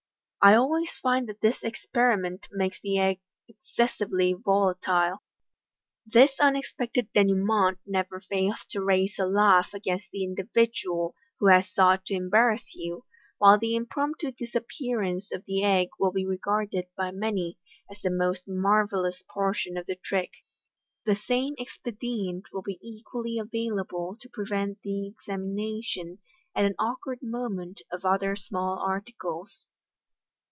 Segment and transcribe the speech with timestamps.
[0.43, 5.19] I always find that this experiment makes the egg excessively volatile."
[6.03, 12.05] This unexpected denouement never fails to raise a laugh against the individual who has sought
[12.07, 13.05] to embarrass you,
[13.37, 18.47] while the impromptu disappearance of the egg will be regarded by many as the most
[18.47, 20.31] marvellous portion of the trick.
[21.05, 26.17] The same expedient will be equally available to prevent the examination,
[26.55, 29.67] at an awkward moment, of other small articles.